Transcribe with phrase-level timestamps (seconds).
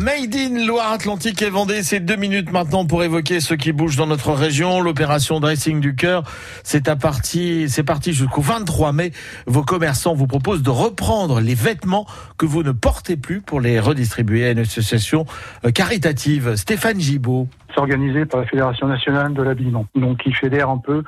[0.00, 4.06] Made in Loire-Atlantique et Vendée, c'est deux minutes maintenant pour évoquer ce qui bouge dans
[4.06, 4.80] notre région.
[4.80, 6.22] L'opération Dressing du cœur,
[6.62, 9.10] c'est à partir, c'est parti jusqu'au 23 mai.
[9.46, 12.06] Vos commerçants vous proposent de reprendre les vêtements
[12.38, 15.26] que vous ne portez plus pour les redistribuer à une association
[15.66, 16.56] euh, caritative.
[16.56, 17.48] Stéphane Gibault.
[17.74, 19.84] C'est organisé par la Fédération nationale de l'habillement.
[19.94, 21.04] Donc, qui fédère un peu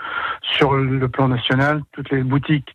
[0.58, 2.74] sur le plan national toutes les boutiques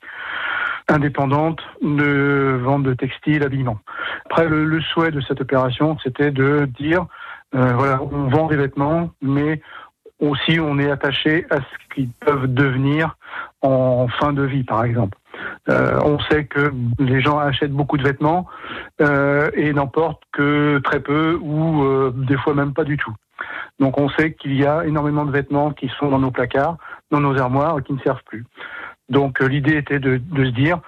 [0.90, 3.80] indépendante de vente de textiles, habillement.
[4.26, 7.06] Après, le, le, souhait de cette opération, c'était de dire,
[7.56, 9.62] euh, voilà, on vend des vêtements, mais
[10.20, 13.16] aussi on est attaché à ce qu'ils peuvent devenir
[13.62, 15.18] en fin de vie, par exemple.
[15.70, 18.48] Euh, on sait que les gens achètent beaucoup de vêtements
[19.02, 23.14] euh, et n'en portent que très peu ou euh, des fois même pas du tout.
[23.80, 26.78] Donc on sait qu'il y a énormément de vêtements qui sont dans nos placards,
[27.12, 28.46] dans nos armoires, qui ne servent plus.
[29.10, 30.80] Donc euh, l'idée était de, de, se dire,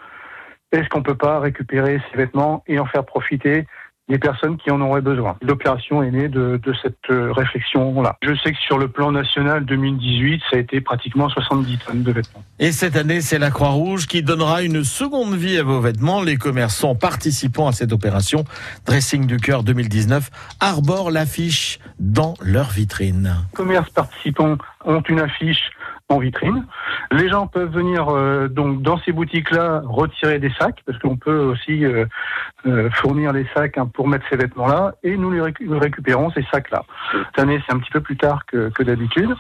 [0.72, 3.66] est-ce qu'on peut pas récupérer ces vêtements et en faire profiter
[4.08, 5.38] des personnes qui en auraient besoin?
[5.42, 8.18] L'opération est née de, de cette euh, réflexion-là.
[8.22, 12.12] Je sais que sur le plan national 2018, ça a été pratiquement 70 tonnes de
[12.12, 12.44] vêtements.
[12.60, 16.22] Et cette année, c'est la Croix-Rouge qui donnera une seconde vie à vos vêtements.
[16.22, 18.44] Les commerçants participant à cette opération,
[18.86, 23.36] Dressing du Cœur 2019, arborent l'affiche dans leur vitrine.
[23.52, 25.72] Les commerces participants ont une affiche
[26.10, 26.66] en vitrine.
[27.12, 31.40] Les gens peuvent venir euh, donc dans ces boutiques-là retirer des sacs parce qu'on peut
[31.40, 32.06] aussi euh,
[32.68, 36.46] euh, fournir les sacs hein, pour mettre ces vêtements-là et nous les récu récupérons ces
[36.52, 36.84] sacs-là.
[37.12, 39.34] Cette année c'est un petit peu plus tard que, que d'habitude,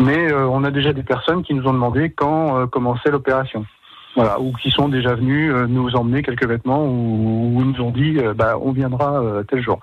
[0.00, 3.64] mais on a déjà des personnes qui nous ont demandé quand commençait l'opération.
[4.14, 7.90] Voilà, ou qui sont déjà venus euh, nous emmener quelques vêtements ou, ou nous ont
[7.90, 9.80] dit euh, bah, on viendra euh, tel jour.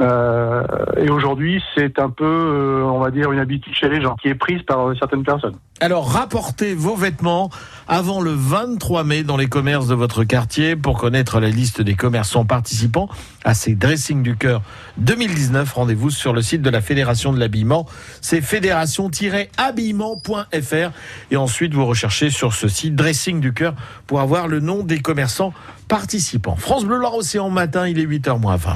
[0.00, 0.62] Euh,
[0.96, 4.36] et aujourd'hui, c'est un peu, on va dire, une habitude chez les gens qui est
[4.36, 5.56] prise par certaines personnes.
[5.80, 7.50] Alors, rapportez vos vêtements
[7.94, 11.94] avant le 23 mai dans les commerces de votre quartier pour connaître la liste des
[11.94, 13.10] commerçants participants
[13.44, 14.62] à ces Dressing du Cœur
[14.96, 15.70] 2019.
[15.70, 17.86] Rendez-vous sur le site de la Fédération de l'habillement.
[18.22, 20.90] C'est fédération-habillement.fr
[21.30, 23.74] et ensuite vous recherchez sur ce site Dressing du Cœur
[24.06, 25.52] pour avoir le nom des commerçants
[25.86, 26.56] participants.
[26.56, 28.74] France Bleu Loire Océan matin, il est 8h moins 20.